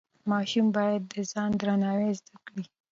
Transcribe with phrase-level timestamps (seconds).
[0.29, 2.63] ماشوم باید د ځان درناوی زده کړي.